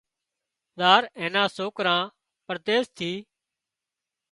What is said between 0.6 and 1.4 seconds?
زار اين